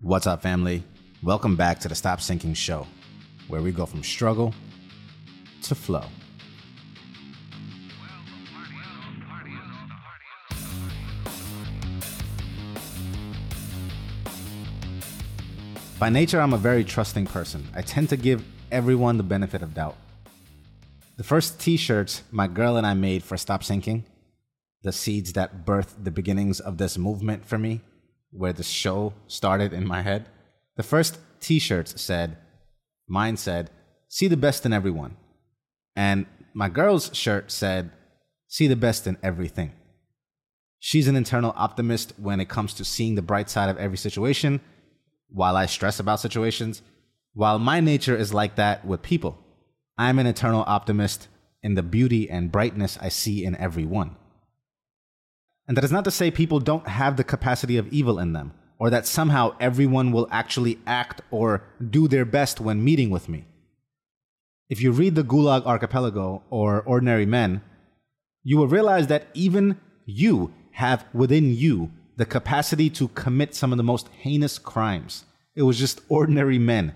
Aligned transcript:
What's 0.00 0.28
up, 0.28 0.42
family? 0.42 0.84
Welcome 1.24 1.56
back 1.56 1.80
to 1.80 1.88
the 1.88 1.94
Stop 1.96 2.20
Sinking 2.20 2.54
Show, 2.54 2.86
where 3.48 3.60
we 3.60 3.72
go 3.72 3.84
from 3.84 4.04
struggle 4.04 4.54
to 5.62 5.74
flow. 5.74 6.04
By 15.98 16.10
nature, 16.10 16.40
I'm 16.40 16.52
a 16.52 16.58
very 16.58 16.84
trusting 16.84 17.26
person. 17.26 17.66
I 17.74 17.82
tend 17.82 18.08
to 18.10 18.16
give 18.16 18.44
everyone 18.70 19.16
the 19.16 19.24
benefit 19.24 19.62
of 19.62 19.74
doubt. 19.74 19.96
The 21.16 21.24
first 21.24 21.58
t 21.58 21.76
shirts 21.76 22.22
my 22.30 22.46
girl 22.46 22.76
and 22.76 22.86
I 22.86 22.94
made 22.94 23.24
for 23.24 23.36
Stop 23.36 23.64
Sinking, 23.64 24.04
the 24.82 24.92
seeds 24.92 25.32
that 25.32 25.66
birthed 25.66 26.04
the 26.04 26.12
beginnings 26.12 26.60
of 26.60 26.78
this 26.78 26.96
movement 26.96 27.44
for 27.44 27.58
me, 27.58 27.80
where 28.30 28.52
the 28.52 28.62
show 28.62 29.14
started 29.26 29.72
in 29.72 29.86
my 29.86 30.02
head, 30.02 30.26
the 30.76 30.82
first 30.82 31.18
t 31.40 31.58
shirts 31.58 32.00
said, 32.00 32.36
mine 33.08 33.36
said, 33.36 33.70
see 34.08 34.28
the 34.28 34.36
best 34.36 34.64
in 34.66 34.72
everyone. 34.72 35.16
And 35.96 36.26
my 36.54 36.68
girl's 36.68 37.10
shirt 37.14 37.50
said, 37.50 37.90
see 38.46 38.66
the 38.66 38.76
best 38.76 39.06
in 39.06 39.16
everything. 39.22 39.72
She's 40.78 41.08
an 41.08 41.16
internal 41.16 41.52
optimist 41.56 42.12
when 42.16 42.40
it 42.40 42.48
comes 42.48 42.72
to 42.74 42.84
seeing 42.84 43.14
the 43.14 43.22
bright 43.22 43.50
side 43.50 43.68
of 43.68 43.78
every 43.78 43.98
situation 43.98 44.60
while 45.28 45.56
I 45.56 45.66
stress 45.66 46.00
about 46.00 46.20
situations, 46.20 46.82
while 47.34 47.58
my 47.58 47.80
nature 47.80 48.16
is 48.16 48.32
like 48.32 48.56
that 48.56 48.84
with 48.84 49.02
people. 49.02 49.38
I'm 49.98 50.18
an 50.18 50.26
eternal 50.26 50.64
optimist 50.66 51.28
in 51.62 51.74
the 51.74 51.82
beauty 51.82 52.30
and 52.30 52.52
brightness 52.52 52.96
I 53.00 53.08
see 53.08 53.44
in 53.44 53.56
everyone. 53.56 54.16
And 55.68 55.76
that 55.76 55.84
is 55.84 55.92
not 55.92 56.04
to 56.04 56.10
say 56.10 56.30
people 56.30 56.58
don't 56.58 56.88
have 56.88 57.16
the 57.16 57.24
capacity 57.24 57.76
of 57.76 57.92
evil 57.92 58.18
in 58.18 58.32
them, 58.32 58.52
or 58.78 58.88
that 58.90 59.06
somehow 59.06 59.54
everyone 59.60 60.10
will 60.10 60.26
actually 60.30 60.78
act 60.86 61.20
or 61.30 61.62
do 61.90 62.08
their 62.08 62.24
best 62.24 62.58
when 62.58 62.82
meeting 62.82 63.10
with 63.10 63.28
me. 63.28 63.44
If 64.70 64.80
you 64.80 64.92
read 64.92 65.14
the 65.14 65.22
Gulag 65.22 65.64
Archipelago 65.66 66.42
or 66.50 66.82
Ordinary 66.82 67.26
Men, 67.26 67.62
you 68.42 68.56
will 68.56 68.66
realize 68.66 69.06
that 69.08 69.28
even 69.34 69.78
you 70.06 70.52
have 70.72 71.04
within 71.12 71.54
you 71.54 71.90
the 72.16 72.24
capacity 72.26 72.88
to 72.90 73.08
commit 73.08 73.54
some 73.54 73.72
of 73.72 73.76
the 73.76 73.84
most 73.84 74.08
heinous 74.08 74.58
crimes. 74.58 75.24
It 75.54 75.62
was 75.62 75.78
just 75.78 76.00
ordinary 76.08 76.58
men 76.58 76.94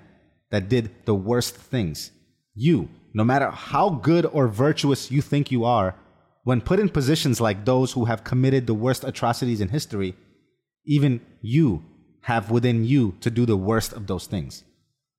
that 0.51 0.69
did 0.69 0.91
the 1.05 1.15
worst 1.15 1.57
things. 1.57 2.11
You, 2.55 2.89
no 3.15 3.25
matter 3.25 3.51
how 3.51 3.91
good 3.91 4.27
or 4.27 4.49
virtuous 4.49 5.11
you 5.11 5.21
think 5.21 5.51
you 5.51 5.65
are, 5.65 5.95
when 6.45 6.61
put 6.61 6.81
in 6.81 6.89
positions 6.89 7.41
like 7.41 7.65
those 7.65 7.93
who 7.93 8.07
have 8.07 8.25
committed 8.25 8.67
the 8.67 8.75
worst 8.75 9.05
atrocities 9.05 9.61
in 9.61 9.69
history, 9.69 10.17
even 10.85 11.21
you 11.41 11.85
have 12.23 12.51
within 12.51 12.85
you 12.85 13.15
to 13.21 13.31
do 13.31 13.47
the 13.47 13.57
worst 13.57 13.93
of 13.93 14.07
those 14.07 14.27
things. 14.27 14.65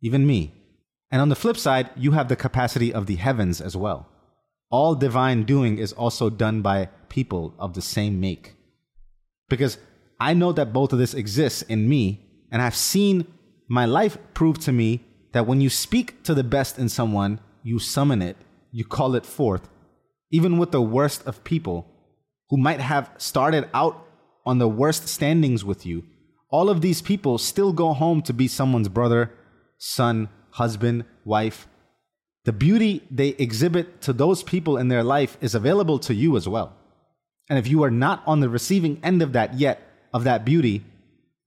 Even 0.02 0.28
me. 0.28 0.54
And 1.12 1.22
on 1.22 1.30
the 1.30 1.36
flip 1.36 1.58
side, 1.58 1.90
you 1.96 2.12
have 2.12 2.28
the 2.28 2.36
capacity 2.36 2.94
of 2.94 3.06
the 3.06 3.16
heavens 3.16 3.62
as 3.62 3.78
well. 3.78 4.10
All 4.70 4.96
divine 4.96 5.44
doing 5.44 5.78
is 5.78 5.94
also 5.94 6.30
done 6.30 6.62
by 6.62 6.90
people 7.08 7.54
of 7.60 7.74
the 7.74 7.82
same 7.82 8.20
make. 8.20 8.56
Because 9.48 9.78
I 10.20 10.34
know 10.34 10.52
that 10.54 10.74
both 10.74 10.92
of 10.92 11.00
this 11.00 11.14
exists 11.14 11.62
in 11.64 11.88
me, 11.88 12.26
and 12.52 12.62
I've 12.62 12.76
seen 12.76 13.28
my 13.68 13.86
life 13.86 14.18
prove 14.34 14.60
to 14.60 14.72
me 14.72 15.04
that 15.32 15.46
when 15.46 15.62
you 15.62 15.70
speak 15.70 16.24
to 16.24 16.34
the 16.34 16.44
best 16.44 16.80
in 16.80 16.90
someone, 16.90 17.40
you 17.62 17.80
summon 17.80 18.22
it, 18.22 18.38
you 18.72 18.84
call 18.84 19.16
it 19.16 19.26
forth, 19.26 19.70
even 20.34 20.58
with 20.58 20.72
the 20.72 20.82
worst 20.82 21.26
of 21.28 21.44
people 21.44 21.86
who 22.50 22.58
might 22.58 22.82
have 22.82 23.10
started 23.18 23.70
out 23.74 24.06
on 24.46 24.58
the 24.58 24.68
worst 24.68 25.08
standings 25.08 25.64
with 25.64 25.86
you. 25.86 26.04
All 26.50 26.70
of 26.70 26.82
these 26.82 27.02
people 27.02 27.38
still 27.38 27.72
go 27.72 27.94
home 27.94 28.22
to 28.24 28.34
be 28.34 28.48
someone's 28.48 28.90
brother, 28.90 29.32
son, 29.78 30.30
husband, 30.50 31.06
wife. 31.24 31.68
The 32.46 32.52
beauty 32.52 33.04
they 33.12 33.30
exhibit 33.30 34.02
to 34.02 34.12
those 34.12 34.44
people 34.44 34.78
in 34.78 34.88
their 34.88 35.04
life 35.04 35.38
is 35.40 35.56
available 35.56 36.00
to 36.00 36.16
you 36.16 36.36
as 36.36 36.50
well. 36.50 36.76
And 37.48 37.60
if 37.60 37.68
you 37.68 37.84
are 37.84 37.92
not 37.92 38.24
on 38.26 38.40
the 38.40 38.50
receiving 38.50 39.00
end 39.04 39.22
of 39.22 39.34
that 39.34 39.54
yet, 39.54 39.82
of 40.14 40.24
that 40.24 40.46
beauty, 40.46 40.84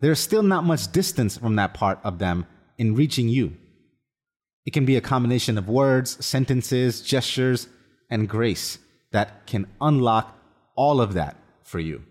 there's 0.01 0.21
still 0.21 0.43
not 0.43 0.65
much 0.65 0.93
distance 0.93 1.37
from 1.37 1.57
that 1.57 1.75
part 1.75 1.99
of 2.05 2.19
them 2.19 2.47
in 2.79 2.95
reaching 2.95 3.29
you. 3.29 3.57
It 4.65 4.73
can 4.73 4.85
be 4.85 4.97
a 4.97 5.01
combination 5.01 5.59
of 5.59 5.69
words, 5.69 6.25
sentences, 6.25 7.01
gestures, 7.01 7.69
and 8.11 8.29
grace 8.29 8.79
that 9.17 9.47
can 9.47 9.67
unlock 9.81 10.37
all 10.75 11.01
of 11.01 11.15
that 11.15 11.37
for 11.63 11.81
you. 11.81 12.03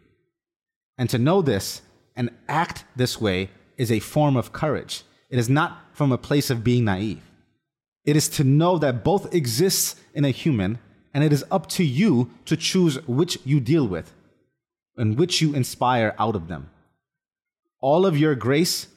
And 0.97 1.07
to 1.11 1.19
know 1.19 1.41
this 1.41 1.81
and 2.15 2.31
act 2.47 2.83
this 2.95 3.21
way 3.21 3.51
is 3.77 3.91
a 3.91 3.99
form 3.99 4.35
of 4.35 4.51
courage. 4.51 5.03
It 5.29 5.37
is 5.37 5.49
not 5.49 5.71
from 5.93 6.11
a 6.11 6.17
place 6.17 6.49
of 6.49 6.63
being 6.63 6.85
naive. 6.85 7.21
It 8.05 8.15
is 8.15 8.27
to 8.29 8.43
know 8.43 8.77
that 8.79 9.03
both 9.03 9.33
exists 9.33 9.95
in 10.13 10.25
a 10.25 10.31
human, 10.31 10.79
and 11.13 11.23
it 11.23 11.31
is 11.31 11.45
up 11.51 11.67
to 11.77 11.83
you 11.83 12.31
to 12.45 12.57
choose 12.57 12.95
which 13.07 13.37
you 13.45 13.59
deal 13.59 13.87
with 13.87 14.11
and 14.97 15.17
which 15.17 15.41
you 15.41 15.53
inspire 15.53 16.15
out 16.17 16.35
of 16.35 16.47
them. 16.47 16.69
All 17.81 18.05
of 18.05 18.17
your 18.17 18.35
grace 18.35 18.87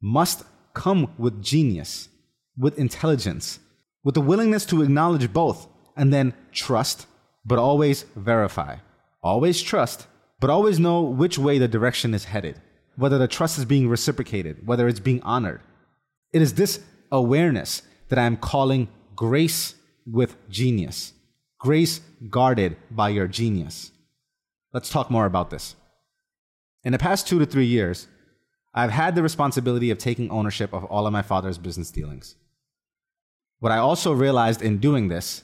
must 0.00 0.44
come 0.74 1.12
with 1.16 1.42
genius, 1.42 2.08
with 2.56 2.78
intelligence, 2.78 3.60
with 4.02 4.14
the 4.14 4.20
willingness 4.20 4.66
to 4.66 4.82
acknowledge 4.82 5.32
both 5.32 5.68
and 5.96 6.12
then 6.12 6.34
trust, 6.52 7.06
but 7.46 7.58
always 7.58 8.02
verify. 8.16 8.76
Always 9.22 9.62
trust, 9.62 10.08
but 10.40 10.50
always 10.50 10.78
know 10.78 11.00
which 11.02 11.38
way 11.38 11.58
the 11.58 11.68
direction 11.68 12.12
is 12.12 12.24
headed, 12.24 12.60
whether 12.96 13.18
the 13.18 13.28
trust 13.28 13.56
is 13.56 13.64
being 13.64 13.88
reciprocated, 13.88 14.66
whether 14.66 14.88
it's 14.88 15.00
being 15.00 15.22
honored. 15.22 15.60
It 16.32 16.42
is 16.42 16.54
this 16.54 16.80
awareness 17.10 17.82
that 18.08 18.18
I 18.18 18.24
am 18.24 18.36
calling 18.36 18.88
grace 19.14 19.74
with 20.06 20.36
genius, 20.50 21.12
grace 21.58 22.00
guarded 22.28 22.76
by 22.90 23.08
your 23.10 23.28
genius. 23.28 23.92
Let's 24.72 24.90
talk 24.90 25.10
more 25.10 25.26
about 25.26 25.50
this. 25.50 25.76
In 26.84 26.92
the 26.92 26.98
past 26.98 27.26
two 27.26 27.38
to 27.38 27.46
three 27.46 27.64
years, 27.64 28.08
I've 28.74 28.90
had 28.90 29.14
the 29.14 29.22
responsibility 29.22 29.90
of 29.90 29.98
taking 29.98 30.30
ownership 30.30 30.74
of 30.74 30.84
all 30.84 31.06
of 31.06 31.12
my 31.12 31.22
father's 31.22 31.58
business 31.58 31.90
dealings. 31.90 32.36
What 33.58 33.72
I 33.72 33.78
also 33.78 34.12
realized 34.12 34.60
in 34.60 34.78
doing 34.78 35.08
this, 35.08 35.42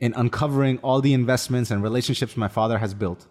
in 0.00 0.14
uncovering 0.14 0.78
all 0.78 1.00
the 1.00 1.12
investments 1.12 1.70
and 1.70 1.82
relationships 1.82 2.36
my 2.36 2.48
father 2.48 2.78
has 2.78 2.94
built, 2.94 3.26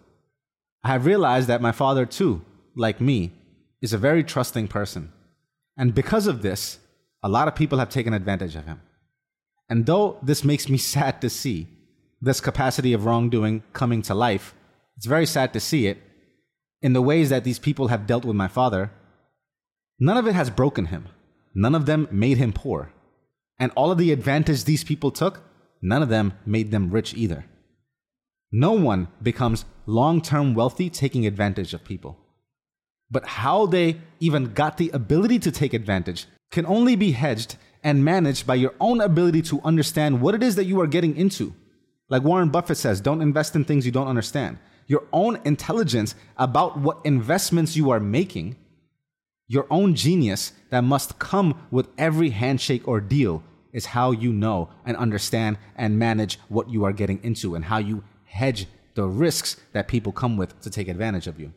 I 0.84 0.88
have 0.88 1.06
realized 1.06 1.48
that 1.48 1.62
my 1.62 1.72
father, 1.72 2.06
too, 2.06 2.44
like 2.76 3.00
me, 3.00 3.32
is 3.80 3.92
a 3.92 3.98
very 3.98 4.22
trusting 4.22 4.68
person. 4.68 5.12
And 5.76 5.94
because 5.94 6.26
of 6.26 6.42
this, 6.42 6.78
a 7.22 7.28
lot 7.28 7.48
of 7.48 7.54
people 7.54 7.78
have 7.78 7.88
taken 7.88 8.12
advantage 8.12 8.56
of 8.56 8.66
him. 8.66 8.80
And 9.68 9.86
though 9.86 10.18
this 10.22 10.44
makes 10.44 10.68
me 10.68 10.78
sad 10.94 11.20
to 11.20 11.30
see 11.30 11.68
this 12.20 12.40
capacity 12.40 12.92
of 12.92 13.04
wrongdoing 13.04 13.62
coming 13.72 14.02
to 14.02 14.14
life, 14.14 14.54
it's 14.96 15.06
very 15.06 15.26
sad 15.26 15.52
to 15.52 15.60
see 15.60 15.86
it 15.86 15.98
in 16.82 16.92
the 16.92 17.02
ways 17.02 17.30
that 17.30 17.44
these 17.44 17.58
people 17.58 17.88
have 17.88 18.06
dealt 18.06 18.24
with 18.24 18.36
my 18.36 18.48
father. 18.48 18.90
None 20.00 20.16
of 20.16 20.26
it 20.26 20.34
has 20.34 20.50
broken 20.50 20.86
him. 20.86 21.08
None 21.54 21.74
of 21.74 21.86
them 21.86 22.08
made 22.10 22.38
him 22.38 22.52
poor. 22.52 22.92
And 23.58 23.72
all 23.74 23.90
of 23.90 23.98
the 23.98 24.12
advantage 24.12 24.64
these 24.64 24.84
people 24.84 25.10
took, 25.10 25.42
none 25.80 26.02
of 26.02 26.08
them 26.08 26.32
made 26.44 26.70
them 26.70 26.90
rich 26.90 27.14
either. 27.14 27.44
No 28.50 28.72
one 28.72 29.08
becomes 29.22 29.64
long 29.86 30.20
term 30.20 30.54
wealthy 30.54 30.88
taking 30.90 31.26
advantage 31.26 31.74
of 31.74 31.84
people. 31.84 32.18
But 33.10 33.26
how 33.26 33.66
they 33.66 34.00
even 34.20 34.52
got 34.52 34.76
the 34.76 34.90
ability 34.90 35.38
to 35.40 35.50
take 35.50 35.74
advantage 35.74 36.26
can 36.50 36.66
only 36.66 36.96
be 36.96 37.12
hedged 37.12 37.56
and 37.82 38.04
managed 38.04 38.46
by 38.46 38.54
your 38.54 38.74
own 38.80 39.00
ability 39.00 39.42
to 39.42 39.60
understand 39.62 40.20
what 40.20 40.34
it 40.34 40.42
is 40.42 40.56
that 40.56 40.64
you 40.64 40.80
are 40.80 40.86
getting 40.86 41.16
into. 41.16 41.54
Like 42.08 42.22
Warren 42.22 42.48
Buffett 42.48 42.78
says, 42.78 43.00
don't 43.00 43.22
invest 43.22 43.54
in 43.54 43.64
things 43.64 43.86
you 43.86 43.92
don't 43.92 44.08
understand 44.08 44.58
your 44.88 45.04
own 45.12 45.38
intelligence 45.44 46.14
about 46.38 46.78
what 46.78 46.98
investments 47.04 47.76
you 47.76 47.90
are 47.90 48.00
making, 48.00 48.56
your 49.46 49.66
own 49.70 49.94
genius 49.94 50.52
that 50.70 50.82
must 50.82 51.18
come 51.18 51.60
with 51.70 51.88
every 51.96 52.30
handshake 52.30 52.88
or 52.88 53.00
deal 53.00 53.42
is 53.72 53.86
how 53.86 54.10
you 54.10 54.32
know 54.32 54.70
and 54.84 54.96
understand 54.96 55.58
and 55.76 55.98
manage 55.98 56.38
what 56.48 56.70
you 56.70 56.84
are 56.84 56.92
getting 56.92 57.22
into 57.22 57.54
and 57.54 57.66
how 57.66 57.78
you 57.78 58.02
hedge 58.24 58.66
the 58.94 59.04
risks 59.04 59.56
that 59.72 59.88
people 59.88 60.12
come 60.12 60.36
with 60.36 60.60
to 60.60 60.70
take 60.70 60.88
advantage 60.88 61.26
of 61.26 61.38
you. 61.38 61.52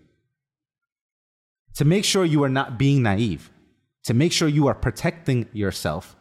To 1.75 1.85
make 1.85 2.05
sure 2.05 2.25
you 2.25 2.43
are 2.43 2.49
not 2.49 2.77
being 2.77 3.01
naive, 3.01 3.49
to 4.03 4.13
make 4.13 4.31
sure 4.31 4.47
you 4.47 4.67
are 4.67 4.75
protecting 4.75 5.47
yourself 5.53 6.15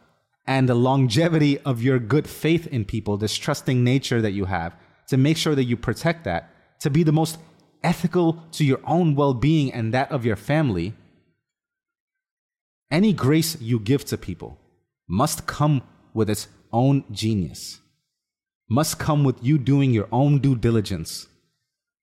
and 0.47 0.67
the 0.67 0.75
longevity 0.75 1.59
of 1.59 1.81
your 1.81 1.99
good 1.99 2.27
faith 2.27 2.67
in 2.67 2.85
people, 2.85 3.17
this 3.17 3.37
trusting 3.37 3.83
nature 3.83 4.21
that 4.21 4.31
you 4.31 4.45
have, 4.45 4.75
to 5.07 5.17
make 5.17 5.37
sure 5.37 5.55
that 5.55 5.65
you 5.65 5.77
protect 5.77 6.23
that, 6.23 6.49
to 6.79 6.89
be 6.89 7.03
the 7.03 7.11
most 7.11 7.37
ethical 7.83 8.43
to 8.53 8.63
your 8.63 8.79
own 8.85 9.15
well 9.15 9.33
being 9.33 9.71
and 9.73 9.93
that 9.93 10.11
of 10.11 10.25
your 10.25 10.35
family, 10.35 10.93
any 12.89 13.13
grace 13.13 13.59
you 13.61 13.79
give 13.79 14.03
to 14.05 14.17
people 14.17 14.57
must 15.11 15.45
come 15.45 15.81
with 16.13 16.29
its 16.29 16.47
own 16.71 17.03
genius, 17.11 17.81
must 18.69 18.97
come 18.97 19.25
with 19.25 19.35
you 19.43 19.57
doing 19.57 19.91
your 19.91 20.07
own 20.09 20.39
due 20.39 20.55
diligence, 20.55 21.27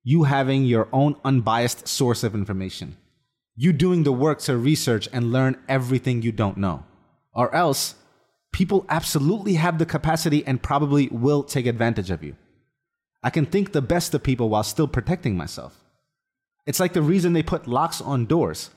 you 0.04 0.24
having 0.24 0.64
your 0.64 0.88
own 0.92 1.16
unbiased 1.24 1.88
source 1.88 2.22
of 2.22 2.34
information, 2.34 2.98
You 3.60 3.72
doing 3.72 4.04
the 4.04 4.12
work 4.12 4.38
to 4.42 4.56
research 4.56 5.08
and 5.12 5.32
learn 5.32 5.56
everything 5.68 6.22
you 6.22 6.30
don't 6.30 6.58
know. 6.58 6.84
Or 7.32 7.52
else, 7.52 7.96
people 8.52 8.86
absolutely 8.88 9.54
have 9.54 9.78
the 9.78 9.86
capacity 9.86 10.46
and 10.46 10.62
probably 10.62 11.08
will 11.08 11.42
take 11.42 11.66
advantage 11.66 12.10
of 12.12 12.22
you. 12.22 12.36
I 13.24 13.30
can 13.30 13.46
think 13.46 13.72
the 13.72 13.82
best 13.82 14.14
of 14.14 14.22
people 14.22 14.48
while 14.48 14.62
still 14.62 14.86
protecting 14.86 15.36
myself. 15.36 15.74
It's 16.66 16.78
like 16.78 16.92
the 16.92 17.02
reason 17.02 17.32
they 17.32 17.42
put 17.42 17.66
locks 17.66 18.00
on 18.00 18.26
doors. 18.26 18.70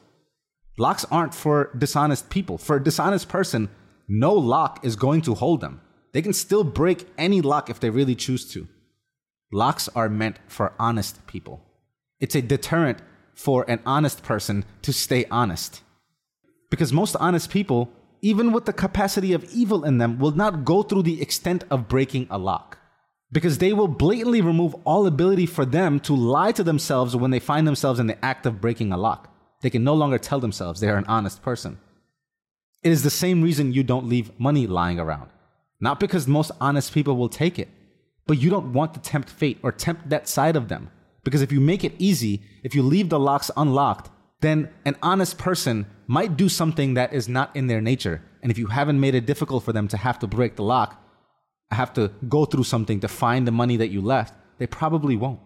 Locks 0.79 1.05
aren't 1.11 1.35
for 1.35 1.69
dishonest 1.77 2.31
people. 2.31 2.57
For 2.57 2.77
a 2.77 2.83
dishonest 2.83 3.29
person, 3.29 3.69
no 4.11 4.33
lock 4.33 4.83
is 4.83 4.97
going 4.97 5.21
to 5.21 5.33
hold 5.33 5.61
them. 5.61 5.79
They 6.11 6.21
can 6.21 6.33
still 6.33 6.65
break 6.65 7.07
any 7.17 7.39
lock 7.39 7.69
if 7.69 7.79
they 7.79 7.89
really 7.89 8.13
choose 8.13 8.51
to. 8.51 8.67
Locks 9.53 9.87
are 9.95 10.09
meant 10.09 10.37
for 10.47 10.73
honest 10.77 11.25
people. 11.27 11.61
It's 12.19 12.35
a 12.35 12.41
deterrent 12.41 12.99
for 13.33 13.63
an 13.69 13.79
honest 13.85 14.21
person 14.21 14.65
to 14.81 14.91
stay 14.91 15.23
honest. 15.31 15.81
Because 16.69 16.91
most 16.91 17.15
honest 17.21 17.49
people, 17.49 17.89
even 18.21 18.51
with 18.51 18.65
the 18.65 18.73
capacity 18.73 19.31
of 19.31 19.45
evil 19.45 19.85
in 19.85 19.97
them, 19.97 20.19
will 20.19 20.31
not 20.31 20.65
go 20.65 20.83
through 20.83 21.03
the 21.03 21.21
extent 21.21 21.63
of 21.71 21.87
breaking 21.87 22.27
a 22.29 22.37
lock. 22.37 22.79
Because 23.31 23.59
they 23.59 23.71
will 23.71 23.87
blatantly 23.87 24.41
remove 24.41 24.75
all 24.83 25.07
ability 25.07 25.45
for 25.45 25.65
them 25.65 26.01
to 26.01 26.13
lie 26.13 26.51
to 26.51 26.63
themselves 26.63 27.15
when 27.15 27.31
they 27.31 27.39
find 27.39 27.65
themselves 27.65 27.97
in 27.97 28.07
the 28.07 28.25
act 28.25 28.45
of 28.45 28.59
breaking 28.59 28.91
a 28.91 28.97
lock. 28.97 29.33
They 29.61 29.69
can 29.69 29.85
no 29.85 29.93
longer 29.93 30.17
tell 30.17 30.41
themselves 30.41 30.81
they 30.81 30.89
are 30.89 30.97
an 30.97 31.05
honest 31.07 31.41
person. 31.41 31.79
It 32.83 32.91
is 32.91 33.03
the 33.03 33.09
same 33.09 33.41
reason 33.41 33.73
you 33.73 33.83
don't 33.83 34.07
leave 34.07 34.37
money 34.39 34.65
lying 34.67 34.99
around. 34.99 35.29
Not 35.79 35.99
because 35.99 36.27
most 36.27 36.51
honest 36.59 36.93
people 36.93 37.15
will 37.17 37.29
take 37.29 37.59
it, 37.59 37.69
but 38.27 38.39
you 38.39 38.49
don't 38.49 38.73
want 38.73 38.93
to 38.93 38.99
tempt 38.99 39.29
fate 39.29 39.59
or 39.63 39.71
tempt 39.71 40.09
that 40.09 40.27
side 40.27 40.55
of 40.55 40.67
them. 40.67 40.89
Because 41.23 41.41
if 41.41 41.51
you 41.51 41.59
make 41.59 41.83
it 41.83 41.93
easy, 41.99 42.41
if 42.63 42.73
you 42.73 42.81
leave 42.81 43.09
the 43.09 43.19
locks 43.19 43.51
unlocked, 43.55 44.09
then 44.41 44.69
an 44.85 44.95
honest 45.03 45.37
person 45.37 45.85
might 46.07 46.35
do 46.35 46.49
something 46.49 46.95
that 46.95 47.13
is 47.13 47.29
not 47.29 47.55
in 47.55 47.67
their 47.67 47.81
nature. 47.81 48.21
And 48.41 48.51
if 48.51 48.57
you 48.57 48.67
haven't 48.67 48.99
made 48.99 49.15
it 49.15 49.27
difficult 49.27 49.63
for 49.63 49.73
them 49.73 49.87
to 49.89 49.97
have 49.97 50.17
to 50.19 50.27
break 50.27 50.55
the 50.55 50.63
lock, 50.63 51.01
have 51.71 51.93
to 51.93 52.11
go 52.27 52.45
through 52.45 52.63
something 52.63 52.99
to 52.99 53.07
find 53.07 53.47
the 53.47 53.51
money 53.51 53.77
that 53.77 53.89
you 53.89 54.01
left, 54.01 54.33
they 54.57 54.67
probably 54.67 55.15
won't. 55.15 55.39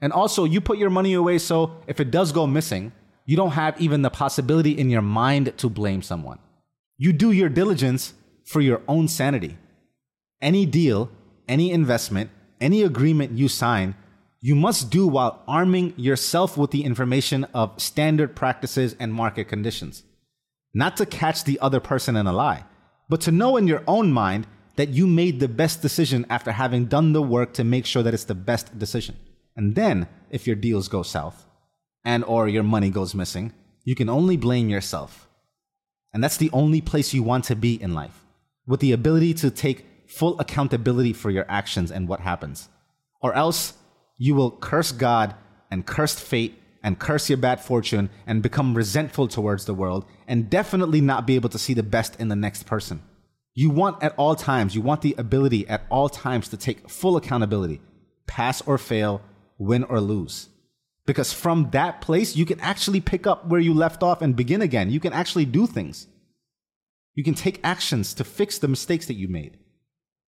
And 0.00 0.12
also, 0.12 0.44
you 0.44 0.60
put 0.60 0.78
your 0.78 0.90
money 0.90 1.14
away 1.14 1.38
so 1.38 1.80
if 1.86 2.00
it 2.00 2.10
does 2.10 2.32
go 2.32 2.46
missing, 2.46 2.92
you 3.26 3.36
don't 3.36 3.52
have 3.52 3.80
even 3.80 4.02
the 4.02 4.10
possibility 4.10 4.72
in 4.72 4.90
your 4.90 5.02
mind 5.02 5.56
to 5.58 5.68
blame 5.68 6.02
someone. 6.02 6.38
You 6.98 7.12
do 7.12 7.32
your 7.32 7.48
diligence 7.48 8.14
for 8.44 8.60
your 8.60 8.82
own 8.86 9.08
sanity. 9.08 9.56
Any 10.42 10.66
deal, 10.66 11.10
any 11.48 11.70
investment, 11.70 12.30
any 12.60 12.82
agreement 12.82 13.32
you 13.32 13.48
sign, 13.48 13.94
you 14.40 14.54
must 14.54 14.90
do 14.90 15.06
while 15.06 15.42
arming 15.48 15.94
yourself 15.96 16.58
with 16.58 16.70
the 16.70 16.84
information 16.84 17.44
of 17.54 17.80
standard 17.80 18.36
practices 18.36 18.94
and 19.00 19.14
market 19.14 19.48
conditions. 19.48 20.02
Not 20.74 20.98
to 20.98 21.06
catch 21.06 21.44
the 21.44 21.58
other 21.60 21.80
person 21.80 22.16
in 22.16 22.26
a 22.26 22.32
lie, 22.32 22.64
but 23.08 23.22
to 23.22 23.32
know 23.32 23.56
in 23.56 23.66
your 23.66 23.82
own 23.86 24.12
mind 24.12 24.46
that 24.76 24.90
you 24.90 25.06
made 25.06 25.40
the 25.40 25.48
best 25.48 25.80
decision 25.80 26.26
after 26.28 26.52
having 26.52 26.86
done 26.86 27.14
the 27.14 27.22
work 27.22 27.54
to 27.54 27.64
make 27.64 27.86
sure 27.86 28.02
that 28.02 28.12
it's 28.12 28.24
the 28.24 28.34
best 28.34 28.78
decision. 28.78 29.16
And 29.56 29.74
then, 29.74 30.08
if 30.30 30.46
your 30.46 30.56
deals 30.56 30.88
go 30.88 31.02
south 31.02 31.46
and 32.04 32.24
or 32.24 32.48
your 32.48 32.62
money 32.62 32.90
goes 32.90 33.14
missing, 33.14 33.52
you 33.84 33.94
can 33.94 34.08
only 34.08 34.36
blame 34.36 34.68
yourself. 34.68 35.28
And 36.12 36.22
that's 36.22 36.36
the 36.36 36.50
only 36.52 36.80
place 36.80 37.12
you 37.12 37.22
want 37.22 37.44
to 37.44 37.56
be 37.56 37.80
in 37.80 37.94
life, 37.94 38.24
with 38.66 38.80
the 38.80 38.92
ability 38.92 39.34
to 39.34 39.50
take 39.50 39.86
full 40.06 40.38
accountability 40.38 41.12
for 41.12 41.30
your 41.30 41.46
actions 41.48 41.90
and 41.90 42.06
what 42.06 42.20
happens. 42.20 42.68
Or 43.20 43.34
else 43.34 43.74
you 44.16 44.34
will 44.34 44.50
curse 44.50 44.92
God 44.92 45.34
and 45.70 45.86
curse 45.86 46.18
fate 46.18 46.60
and 46.82 46.98
curse 46.98 47.28
your 47.28 47.38
bad 47.38 47.60
fortune 47.60 48.10
and 48.26 48.42
become 48.42 48.74
resentful 48.74 49.26
towards 49.26 49.64
the 49.64 49.74
world 49.74 50.04
and 50.28 50.50
definitely 50.50 51.00
not 51.00 51.26
be 51.26 51.34
able 51.34 51.48
to 51.48 51.58
see 51.58 51.74
the 51.74 51.82
best 51.82 52.20
in 52.20 52.28
the 52.28 52.36
next 52.36 52.64
person. 52.64 53.02
You 53.54 53.70
want 53.70 54.02
at 54.02 54.14
all 54.16 54.34
times, 54.34 54.74
you 54.74 54.82
want 54.82 55.00
the 55.00 55.14
ability 55.16 55.66
at 55.68 55.86
all 55.88 56.08
times 56.08 56.48
to 56.48 56.56
take 56.56 56.90
full 56.90 57.16
accountability, 57.16 57.80
pass 58.26 58.60
or 58.62 58.78
fail, 58.78 59.22
win 59.58 59.84
or 59.84 60.00
lose. 60.00 60.48
Because 61.06 61.32
from 61.32 61.70
that 61.70 62.00
place, 62.00 62.34
you 62.34 62.46
can 62.46 62.60
actually 62.60 63.00
pick 63.00 63.26
up 63.26 63.46
where 63.46 63.60
you 63.60 63.74
left 63.74 64.02
off 64.02 64.22
and 64.22 64.34
begin 64.34 64.62
again. 64.62 64.90
You 64.90 65.00
can 65.00 65.12
actually 65.12 65.44
do 65.44 65.66
things. 65.66 66.06
You 67.14 67.22
can 67.22 67.34
take 67.34 67.60
actions 67.62 68.14
to 68.14 68.24
fix 68.24 68.58
the 68.58 68.68
mistakes 68.68 69.06
that 69.06 69.14
you 69.14 69.28
made. 69.28 69.58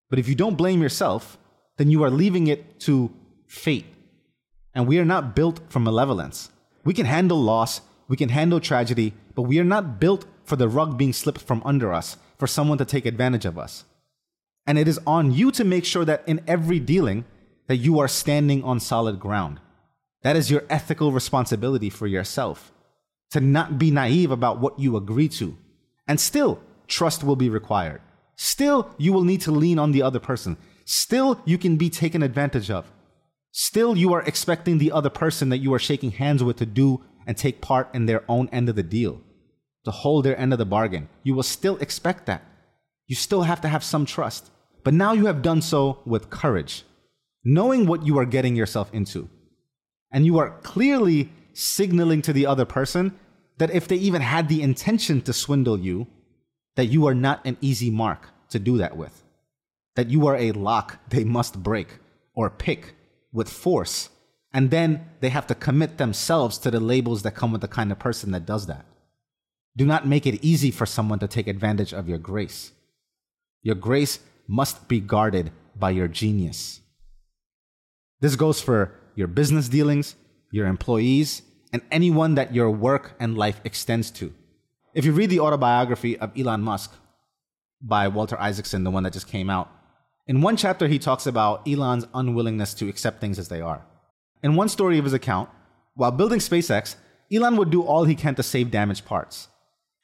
But 0.09 0.19
if 0.19 0.27
you 0.27 0.35
don't 0.35 0.57
blame 0.57 0.81
yourself, 0.81 1.37
then 1.77 1.89
you 1.89 2.03
are 2.03 2.09
leaving 2.09 2.47
it 2.47 2.79
to 2.81 3.11
fate. 3.47 3.85
And 4.73 4.87
we 4.87 4.99
are 4.99 5.05
not 5.05 5.35
built 5.35 5.61
for 5.69 5.79
malevolence. 5.79 6.49
We 6.83 6.93
can 6.93 7.05
handle 7.05 7.41
loss, 7.41 7.81
we 8.07 8.17
can 8.17 8.29
handle 8.29 8.59
tragedy, 8.59 9.13
but 9.33 9.43
we 9.43 9.59
are 9.59 9.63
not 9.63 9.99
built 9.99 10.25
for 10.43 10.55
the 10.55 10.69
rug 10.69 10.97
being 10.97 11.13
slipped 11.13 11.41
from 11.41 11.61
under 11.65 11.93
us 11.93 12.17
for 12.37 12.47
someone 12.47 12.77
to 12.77 12.85
take 12.85 13.05
advantage 13.05 13.45
of 13.45 13.57
us. 13.57 13.85
And 14.67 14.77
it 14.77 14.87
is 14.87 14.99
on 15.07 15.31
you 15.31 15.51
to 15.51 15.63
make 15.63 15.85
sure 15.85 16.05
that 16.05 16.23
in 16.27 16.41
every 16.47 16.79
dealing 16.79 17.25
that 17.67 17.77
you 17.77 17.99
are 17.99 18.07
standing 18.07 18.63
on 18.63 18.79
solid 18.79 19.19
ground. 19.19 19.59
That 20.25 20.35
is 20.35 20.49
your 20.49 20.63
ethical 20.71 21.11
responsibility 21.11 21.91
for 21.91 22.07
yourself. 22.07 22.71
To 23.33 23.39
not 23.39 23.77
be 23.77 23.91
naive 23.91 24.31
about 24.31 24.59
what 24.59 24.79
you 24.79 24.97
agree 24.97 25.29
to. 25.29 25.55
And 26.07 26.19
still, 26.19 26.59
trust 26.87 27.23
will 27.23 27.35
be 27.35 27.47
required. 27.47 28.01
Still, 28.35 28.89
you 28.97 29.13
will 29.13 29.23
need 29.23 29.41
to 29.41 29.51
lean 29.51 29.77
on 29.77 29.91
the 29.91 30.01
other 30.01 30.17
person. 30.19 30.57
Still, 30.83 31.39
you 31.45 31.59
can 31.59 31.77
be 31.77 31.91
taken 31.91 32.23
advantage 32.23 32.71
of. 32.71 32.91
Still, 33.51 33.95
you 33.95 34.13
are 34.13 34.23
expecting 34.23 34.79
the 34.79 34.91
other 34.91 35.11
person 35.11 35.49
that 35.49 35.59
you 35.59 35.71
are 35.75 35.79
shaking 35.87 36.09
hands 36.09 36.43
with 36.43 36.57
to 36.57 36.65
do 36.65 37.03
and 37.27 37.37
take 37.37 37.61
part 37.61 37.93
in 37.93 38.07
their 38.07 38.23
own 38.27 38.49
end 38.51 38.67
of 38.67 38.75
the 38.75 38.81
deal 38.81 39.21
to 39.83 39.91
hold 39.91 40.25
their 40.25 40.39
end 40.39 40.53
of 40.53 40.57
the 40.57 40.65
bargain. 40.65 41.07
You 41.21 41.35
will 41.35 41.43
still 41.43 41.77
expect 41.77 42.25
that. 42.25 42.41
You 43.05 43.15
still 43.15 43.43
have 43.43 43.61
to 43.61 43.67
have 43.67 43.83
some 43.83 44.07
trust. 44.07 44.49
But 44.83 44.95
now 44.95 45.13
you 45.13 45.27
have 45.27 45.43
done 45.43 45.61
so 45.61 45.99
with 46.03 46.31
courage, 46.31 46.83
knowing 47.43 47.85
what 47.85 48.07
you 48.07 48.17
are 48.17 48.25
getting 48.25 48.55
yourself 48.55 48.91
into. 48.91 49.29
And 50.15 50.25
you 50.25 50.37
are 50.37 50.57
clearly 50.63 51.29
signaling 51.51 52.21
to 52.21 52.31
the 52.31 52.45
other 52.45 52.63
person 52.63 53.19
that 53.57 53.69
if 53.69 53.85
they 53.89 53.97
even 53.97 54.21
had 54.21 54.47
the 54.47 54.61
intention 54.61 55.21
to 55.23 55.33
swindle 55.33 55.77
you, 55.77 56.07
that 56.77 56.85
you 56.85 57.05
are 57.05 57.13
not 57.13 57.45
an 57.45 57.57
easy 57.59 57.89
mark 57.89 58.29
to 58.49 58.57
do 58.57 58.77
that 58.77 58.95
with. 58.95 59.23
That 59.95 60.09
you 60.09 60.25
are 60.27 60.37
a 60.37 60.53
lock 60.53 61.09
they 61.09 61.25
must 61.25 61.61
break 61.61 61.99
or 62.33 62.49
pick 62.49 62.95
with 63.33 63.49
force. 63.49 64.07
And 64.53 64.71
then 64.71 65.05
they 65.19 65.27
have 65.27 65.47
to 65.47 65.55
commit 65.55 65.97
themselves 65.97 66.57
to 66.59 66.71
the 66.71 66.79
labels 66.79 67.23
that 67.23 67.35
come 67.35 67.51
with 67.51 67.59
the 67.59 67.67
kind 67.67 67.91
of 67.91 67.99
person 67.99 68.31
that 68.31 68.45
does 68.45 68.67
that. 68.67 68.85
Do 69.75 69.85
not 69.85 70.07
make 70.07 70.25
it 70.25 70.41
easy 70.41 70.71
for 70.71 70.85
someone 70.85 71.19
to 71.19 71.27
take 71.27 71.47
advantage 71.47 71.93
of 71.93 72.07
your 72.07 72.19
grace. 72.19 72.71
Your 73.63 73.75
grace 73.75 74.19
must 74.47 74.87
be 74.87 75.01
guarded 75.01 75.51
by 75.77 75.89
your 75.89 76.07
genius. 76.07 76.79
This 78.21 78.37
goes 78.37 78.61
for 78.61 78.97
your 79.15 79.27
business 79.27 79.69
dealings, 79.69 80.15
your 80.51 80.67
employees, 80.67 81.41
and 81.73 81.81
anyone 81.91 82.35
that 82.35 82.53
your 82.53 82.69
work 82.69 83.15
and 83.19 83.37
life 83.37 83.59
extends 83.63 84.11
to. 84.11 84.33
If 84.93 85.05
you 85.05 85.11
read 85.11 85.29
the 85.29 85.39
autobiography 85.39 86.17
of 86.17 86.31
Elon 86.37 86.61
Musk 86.61 86.93
by 87.81 88.07
Walter 88.07 88.39
Isaacson, 88.39 88.83
the 88.83 88.91
one 88.91 89.03
that 89.03 89.13
just 89.13 89.27
came 89.27 89.49
out, 89.49 89.69
in 90.27 90.41
one 90.41 90.57
chapter 90.57 90.87
he 90.87 90.99
talks 90.99 91.27
about 91.27 91.67
Elon's 91.67 92.07
unwillingness 92.13 92.73
to 92.75 92.89
accept 92.89 93.19
things 93.19 93.37
as 93.37 93.49
they 93.49 93.61
are. 93.61 93.85
In 94.41 94.55
one 94.55 94.69
story 94.69 94.97
of 94.97 95.03
his 95.03 95.13
account, 95.13 95.49
while 95.95 96.11
building 96.11 96.39
SpaceX, 96.39 96.95
Elon 97.31 97.57
would 97.57 97.71
do 97.71 97.81
all 97.81 98.05
he 98.05 98.15
can 98.15 98.35
to 98.35 98.43
save 98.43 98.71
damaged 98.71 99.05
parts 99.05 99.49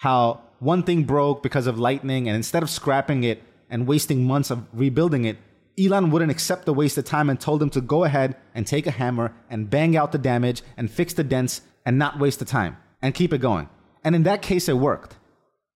how 0.01 0.41
one 0.57 0.81
thing 0.81 1.03
broke 1.03 1.43
because 1.43 1.67
of 1.67 1.77
lightning, 1.77 2.27
and 2.27 2.35
instead 2.35 2.63
of 2.63 2.71
scrapping 2.71 3.23
it 3.23 3.43
and 3.69 3.85
wasting 3.85 4.23
months 4.23 4.49
of 4.49 4.65
rebuilding 4.73 5.25
it, 5.25 5.37
Elon 5.79 6.11
wouldn't 6.11 6.31
accept 6.31 6.65
the 6.65 6.73
waste 6.73 6.97
of 6.97 7.05
time 7.05 7.29
and 7.29 7.39
told 7.39 7.61
him 7.61 7.69
to 7.71 7.81
go 7.81 8.03
ahead 8.03 8.35
and 8.53 8.67
take 8.67 8.87
a 8.87 8.91
hammer 8.91 9.33
and 9.49 9.69
bang 9.69 9.95
out 9.95 10.11
the 10.11 10.17
damage 10.17 10.61
and 10.77 10.91
fix 10.91 11.13
the 11.13 11.23
dents 11.23 11.61
and 11.85 11.97
not 11.97 12.19
waste 12.19 12.39
the 12.39 12.45
time 12.45 12.77
and 13.01 13.13
keep 13.13 13.33
it 13.33 13.39
going. 13.39 13.69
And 14.03 14.15
in 14.15 14.23
that 14.23 14.41
case, 14.41 14.67
it 14.67 14.77
worked. 14.77 15.17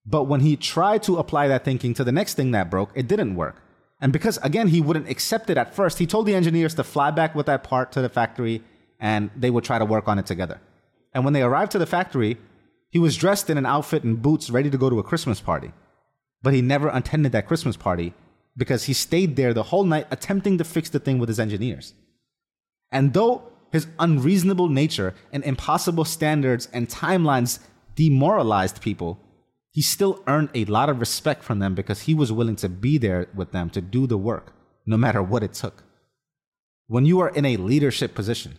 But 0.04 0.24
when 0.24 0.40
he 0.40 0.56
tried 0.56 1.02
to 1.04 1.16
apply 1.18 1.48
that 1.48 1.64
thinking 1.64 1.94
to 1.94 2.04
the 2.04 2.12
next 2.12 2.34
thing 2.34 2.52
that 2.52 2.70
broke, 2.70 2.90
it 2.94 3.08
didn't 3.08 3.34
work. 3.34 3.62
And 4.00 4.12
because, 4.12 4.38
again, 4.38 4.68
he 4.68 4.80
wouldn't 4.80 5.08
accept 5.08 5.50
it 5.50 5.56
at 5.56 5.74
first, 5.74 5.98
he 5.98 6.06
told 6.06 6.26
the 6.26 6.34
engineers 6.34 6.74
to 6.74 6.84
fly 6.84 7.10
back 7.10 7.34
with 7.34 7.46
that 7.46 7.64
part 7.64 7.92
to 7.92 8.02
the 8.02 8.08
factory 8.08 8.62
and 9.00 9.30
they 9.34 9.50
would 9.50 9.64
try 9.64 9.78
to 9.78 9.84
work 9.84 10.08
on 10.08 10.18
it 10.18 10.26
together. 10.26 10.60
And 11.12 11.24
when 11.24 11.32
they 11.32 11.42
arrived 11.42 11.72
to 11.72 11.78
the 11.78 11.86
factory, 11.86 12.36
he 12.90 12.98
was 12.98 13.16
dressed 13.16 13.50
in 13.50 13.58
an 13.58 13.66
outfit 13.66 14.04
and 14.04 14.20
boots 14.20 14.50
ready 14.50 14.70
to 14.70 14.78
go 14.78 14.90
to 14.90 14.98
a 14.98 15.02
Christmas 15.02 15.40
party. 15.40 15.72
But 16.42 16.54
he 16.54 16.62
never 16.62 16.88
attended 16.88 17.32
that 17.32 17.46
Christmas 17.46 17.76
party 17.76 18.14
because 18.56 18.84
he 18.84 18.92
stayed 18.92 19.36
there 19.36 19.52
the 19.52 19.64
whole 19.64 19.84
night 19.84 20.06
attempting 20.10 20.58
to 20.58 20.64
fix 20.64 20.88
the 20.90 20.98
thing 20.98 21.18
with 21.18 21.28
his 21.28 21.40
engineers. 21.40 21.94
And 22.90 23.12
though 23.12 23.52
his 23.72 23.86
unreasonable 23.98 24.68
nature 24.68 25.14
and 25.32 25.44
impossible 25.44 26.04
standards 26.04 26.68
and 26.72 26.88
timelines 26.88 27.58
demoralized 27.94 28.80
people, 28.80 29.20
he 29.70 29.82
still 29.82 30.22
earned 30.26 30.48
a 30.54 30.64
lot 30.64 30.88
of 30.88 31.00
respect 31.00 31.44
from 31.44 31.58
them 31.58 31.74
because 31.74 32.02
he 32.02 32.14
was 32.14 32.32
willing 32.32 32.56
to 32.56 32.68
be 32.68 32.96
there 32.96 33.28
with 33.34 33.52
them 33.52 33.68
to 33.70 33.80
do 33.80 34.06
the 34.06 34.16
work, 34.16 34.54
no 34.86 34.96
matter 34.96 35.22
what 35.22 35.42
it 35.42 35.52
took. 35.52 35.82
When 36.86 37.04
you 37.04 37.20
are 37.20 37.28
in 37.28 37.44
a 37.44 37.56
leadership 37.56 38.14
position, 38.14 38.56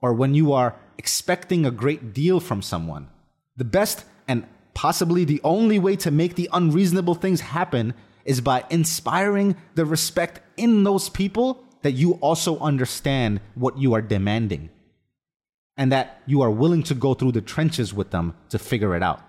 or 0.00 0.12
when 0.12 0.34
you 0.34 0.52
are 0.52 0.76
expecting 0.98 1.66
a 1.66 1.70
great 1.70 2.12
deal 2.12 2.38
from 2.38 2.62
someone, 2.62 3.08
The 3.56 3.64
best 3.64 4.06
and 4.26 4.46
possibly 4.72 5.24
the 5.26 5.40
only 5.44 5.78
way 5.78 5.94
to 5.96 6.10
make 6.10 6.34
the 6.34 6.48
unreasonable 6.50 7.14
things 7.14 7.40
happen 7.40 7.92
is 8.30 8.40
by 8.40 8.64
inspiring 8.70 9.56
the 9.74 9.84
respect 9.84 10.40
in 10.56 10.84
those 10.84 11.08
people 11.08 11.64
that 11.82 11.90
you 12.02 12.12
also 12.28 12.56
understand 12.60 13.40
what 13.56 13.76
you 13.76 13.92
are 13.92 14.00
demanding 14.00 14.70
and 15.76 15.90
that 15.90 16.22
you 16.26 16.40
are 16.40 16.50
willing 16.50 16.84
to 16.84 16.94
go 16.94 17.12
through 17.12 17.32
the 17.32 17.40
trenches 17.40 17.92
with 17.92 18.12
them 18.12 18.36
to 18.48 18.56
figure 18.56 18.94
it 18.94 19.02
out. 19.02 19.20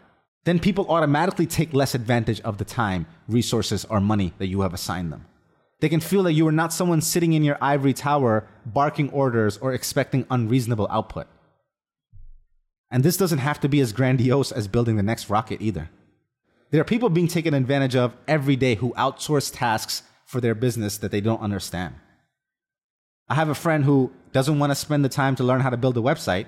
Then 0.43 0.60
people 0.60 0.86
automatically 0.88 1.48
take 1.48 1.74
less 1.74 1.96
advantage 1.96 2.41
of 2.41 2.60
the 2.60 2.63
time, 2.63 3.08
resources, 3.27 3.86
or 3.86 4.00
money 4.00 4.34
that 4.38 4.50
you 4.50 4.62
have 4.62 4.74
assigned 4.75 5.12
them. 5.12 5.25
They 5.79 5.89
can 5.89 6.00
feel 6.00 6.22
that 6.24 6.34
you 6.34 6.48
are 6.48 6.51
not 6.51 6.72
someone 6.72 7.01
sitting 7.01 7.34
in 7.34 7.43
your 7.43 7.58
ivory 7.60 7.93
tower 7.93 8.48
barking 8.67 9.10
orders 9.10 9.58
or 9.58 9.74
expecting 9.74 10.27
unreasonable 10.29 10.88
output. 10.91 11.25
And 12.91 13.03
this 13.03 13.17
doesn't 13.17 13.39
have 13.39 13.60
to 13.62 13.70
be 13.70 13.79
as 13.79 13.93
grandiose 13.93 14.51
as 14.51 14.67
building 14.67 14.96
the 14.96 15.10
next 15.12 15.27
rocket 15.27 15.60
either. 15.60 15.89
There 16.71 16.79
are 16.79 16.85
people 16.85 17.09
being 17.09 17.27
taken 17.27 17.53
advantage 17.53 17.95
of 17.97 18.15
every 18.27 18.55
day 18.55 18.75
who 18.75 18.93
outsource 18.93 19.53
tasks 19.53 20.03
for 20.25 20.39
their 20.39 20.55
business 20.55 20.97
that 20.99 21.11
they 21.11 21.19
don't 21.19 21.41
understand. 21.41 21.95
I 23.27 23.35
have 23.35 23.49
a 23.49 23.55
friend 23.55 23.83
who 23.83 24.11
doesn't 24.31 24.57
want 24.57 24.71
to 24.71 24.75
spend 24.75 25.03
the 25.03 25.09
time 25.09 25.35
to 25.35 25.43
learn 25.43 25.59
how 25.61 25.69
to 25.69 25.77
build 25.77 25.97
a 25.97 26.01
website 26.01 26.47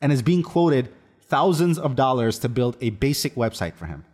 and 0.00 0.12
is 0.12 0.22
being 0.22 0.44
quoted 0.44 0.88
thousands 1.22 1.78
of 1.78 1.96
dollars 1.96 2.38
to 2.40 2.48
build 2.48 2.76
a 2.80 2.90
basic 2.90 3.34
website 3.34 3.74
for 3.74 3.86
him. 3.86 4.04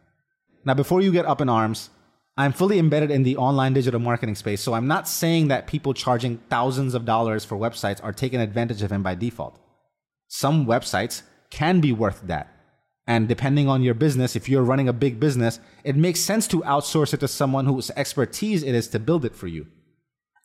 Now, 0.65 0.73
before 0.73 1.03
you 1.03 1.13
get 1.13 1.27
up 1.27 1.43
in 1.43 1.51
arms, 1.51 1.91
I'm 2.37 2.53
fully 2.53 2.79
embedded 2.79 3.11
in 3.11 3.25
the 3.25 3.37
online 3.37 3.75
digital 3.75 4.01
marketing 4.01 4.37
space, 4.37 4.63
so 4.63 4.73
I'm 4.73 4.87
not 4.87 5.07
saying 5.07 5.49
that 5.49 5.67
people 5.67 5.93
charging 5.93 6.39
thousands 6.49 6.95
of 6.95 7.05
dollars 7.05 7.45
for 7.45 7.59
websites 7.59 8.03
are 8.03 8.13
taking 8.13 8.41
advantage 8.41 8.83
of 8.83 8.91
him 8.91 9.03
by 9.03 9.15
default. 9.15 9.59
Some 10.29 10.65
websites 10.65 11.23
can 11.51 11.81
be 11.81 11.93
worth 11.93 12.23
that. 12.23 12.52
And 13.13 13.29
depending 13.29 13.69
on 13.69 13.83
your 13.83 13.93
business, 13.93 14.37
if 14.37 14.49
you're 14.49 14.71
running 14.71 14.89
a 14.89 15.01
big 15.05 15.21
business, 15.21 15.61
it 15.85 15.97
makes 15.97 16.21
sense 16.21 16.47
to 16.49 16.63
outsource 16.63 17.13
it 17.13 17.21
to 17.21 17.29
someone 17.29 17.67
whose 17.67 17.91
expertise 17.91 18.63
it 18.63 18.75
is 18.75 18.89
to 18.89 18.99
build 18.99 19.27
it 19.27 19.37
for 19.37 19.49
you. 19.49 19.67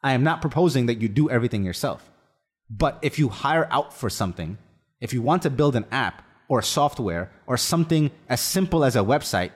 I 0.03 0.11
am 0.11 0.25
not 0.25 0.41
proposing 0.41 0.85
that 0.87 0.99
you 1.01 1.07
do 1.07 1.29
everything 1.29 1.63
yourself. 1.63 2.11
But 2.69 2.99
if 3.01 3.17
you 3.17 3.29
hire 3.29 3.69
out 3.71 3.93
for 3.93 4.09
something, 4.09 4.57
if 4.99 5.13
you 5.13 5.21
want 5.21 5.43
to 5.43 5.49
build 5.49 5.77
an 5.77 5.85
app 5.93 6.23
or 6.49 6.61
software 6.61 7.31
or 7.45 7.55
something 7.55 8.11
as 8.27 8.41
simple 8.41 8.83
as 8.83 8.97
a 8.97 9.09
website, 9.13 9.51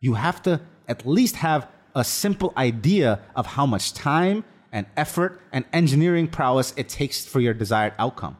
you 0.00 0.12
have 0.26 0.42
to 0.42 0.60
at 0.86 1.06
least 1.06 1.36
have 1.36 1.66
a 1.94 2.04
simple 2.04 2.52
idea 2.58 3.20
of 3.34 3.46
how 3.46 3.64
much 3.64 3.94
time 3.94 4.44
and 4.70 4.84
effort 4.98 5.40
and 5.50 5.64
engineering 5.72 6.28
prowess 6.28 6.74
it 6.76 6.90
takes 6.90 7.24
for 7.24 7.40
your 7.40 7.54
desired 7.54 7.94
outcome, 7.98 8.36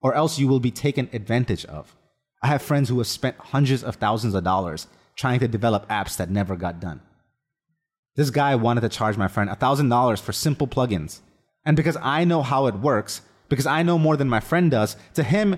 or 0.00 0.14
else 0.14 0.38
you 0.38 0.46
will 0.46 0.60
be 0.60 0.70
taken 0.70 1.10
advantage 1.12 1.64
of. 1.64 1.97
I 2.42 2.48
have 2.48 2.62
friends 2.62 2.88
who 2.88 2.98
have 2.98 3.06
spent 3.06 3.36
hundreds 3.38 3.82
of 3.82 3.96
thousands 3.96 4.34
of 4.34 4.44
dollars 4.44 4.86
trying 5.16 5.40
to 5.40 5.48
develop 5.48 5.88
apps 5.88 6.16
that 6.16 6.30
never 6.30 6.56
got 6.56 6.80
done. 6.80 7.00
This 8.14 8.30
guy 8.30 8.54
wanted 8.54 8.82
to 8.82 8.88
charge 8.88 9.16
my 9.16 9.28
friend 9.28 9.50
$1,000 9.50 10.20
for 10.20 10.32
simple 10.32 10.66
plugins. 10.66 11.20
And 11.64 11.76
because 11.76 11.96
I 12.00 12.24
know 12.24 12.42
how 12.42 12.66
it 12.66 12.76
works, 12.76 13.20
because 13.48 13.66
I 13.66 13.82
know 13.82 13.98
more 13.98 14.16
than 14.16 14.28
my 14.28 14.40
friend 14.40 14.70
does, 14.70 14.96
to 15.14 15.22
him, 15.22 15.56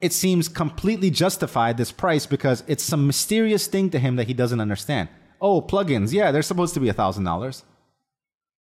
it 0.00 0.12
seems 0.12 0.48
completely 0.48 1.10
justified 1.10 1.76
this 1.76 1.92
price 1.92 2.26
because 2.26 2.62
it's 2.66 2.82
some 2.82 3.06
mysterious 3.06 3.66
thing 3.66 3.90
to 3.90 3.98
him 3.98 4.16
that 4.16 4.26
he 4.26 4.34
doesn't 4.34 4.60
understand. 4.60 5.08
Oh, 5.40 5.60
plugins, 5.60 6.12
yeah, 6.12 6.30
they're 6.30 6.42
supposed 6.42 6.74
to 6.74 6.80
be 6.80 6.88
$1,000. 6.88 7.62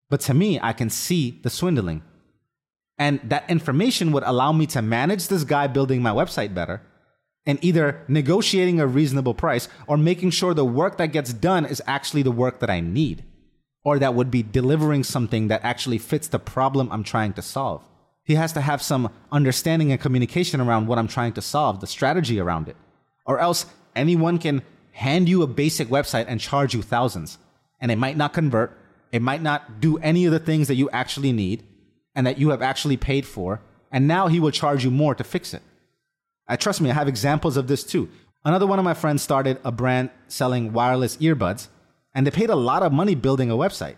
But 0.10 0.22
to 0.22 0.34
me, 0.34 0.60
I 0.62 0.74
can 0.74 0.90
see 0.90 1.40
the 1.44 1.50
swindling. 1.50 2.04
And 2.98 3.20
that 3.24 3.50
information 3.50 4.12
would 4.12 4.24
allow 4.24 4.52
me 4.52 4.68
to 4.68 4.82
manage 4.82 5.28
this 5.28 5.44
guy 5.44 5.68
building 5.68 6.02
my 6.02 6.12
website 6.12 6.54
better 6.54 6.82
and 7.46 7.58
either 7.64 8.04
negotiating 8.08 8.80
a 8.80 8.88
reasonable 8.88 9.34
price 9.34 9.68
or 9.88 9.98
making 9.98 10.30
sure 10.30 10.54
the 10.54 10.66
work 10.66 10.98
that 10.98 11.08
gets 11.08 11.34
done 11.34 11.66
is 11.66 11.82
actually 11.88 12.22
the 12.22 12.32
work 12.32 12.60
that 12.60 12.70
I 12.70 12.80
need 12.80 13.24
or 13.84 13.98
that 14.00 14.14
would 14.14 14.30
be 14.30 14.44
delivering 14.44 15.04
something 15.04 15.48
that 15.48 15.64
actually 15.64 15.98
fits 15.98 16.28
the 16.28 16.40
problem 16.40 16.92
I'm 16.92 17.04
trying 17.04 17.34
to 17.34 17.42
solve. 17.42 17.84
He 18.24 18.36
has 18.36 18.54
to 18.54 18.62
have 18.62 18.82
some 18.82 19.10
understanding 19.32 19.92
and 19.92 20.00
communication 20.00 20.62
around 20.62 20.88
what 20.88 21.00
I'm 21.00 21.08
trying 21.08 21.34
to 21.34 21.42
solve, 21.42 21.82
the 21.82 21.88
strategy 21.88 22.40
around 22.40 22.70
it. 22.70 22.76
Or 23.26 23.40
else 23.40 23.66
anyone 23.96 24.38
can 24.38 24.62
hand 24.92 25.28
you 25.28 25.42
a 25.42 25.48
basic 25.48 25.88
website 25.88 26.26
and 26.28 26.40
charge 26.40 26.74
you 26.74 26.82
thousands. 26.82 27.40
And 27.80 27.92
it 27.92 27.98
might 27.98 28.18
not 28.18 28.34
convert, 28.34 28.78
it 29.12 29.22
might 29.22 29.42
not 29.42 29.82
do 29.82 29.98
any 29.98 30.26
of 30.26 30.32
the 30.32 30.40
things 30.40 30.68
that 30.68 30.76
you 30.76 30.90
actually 30.92 31.32
need 31.32 31.64
and 32.16 32.28
that 32.28 32.38
you 32.38 32.50
have 32.50 32.62
actually 32.62 32.98
paid 32.98 33.26
for. 33.26 33.62
And 33.92 34.08
now 34.08 34.28
he 34.28 34.40
will 34.40 34.52
charge 34.52 34.84
you 34.84 34.92
more 34.92 35.16
to 35.16 35.24
fix 35.24 35.54
it. 35.54 35.64
I 36.52 36.58
trust 36.58 36.82
me, 36.82 36.92
I 36.92 36.94
have 36.96 37.08
examples 37.08 37.56
of 37.56 37.68
this 37.68 37.82
too. 37.82 38.10
Another 38.44 38.68
one 38.68 38.78
of 38.78 38.84
my 38.84 38.94
friends 38.94 39.22
started 39.22 39.58
a 39.64 39.72
brand 39.72 40.10
selling 40.28 40.74
wireless 40.74 41.16
earbuds, 41.16 41.70
and 42.14 42.28
they 42.28 42.32
paid 42.32 42.50
a 42.50 42.58
lot 42.58 42.84
of 42.84 42.92
money 42.92 43.16
building 43.16 43.50
a 43.50 43.56
website. 43.56 43.96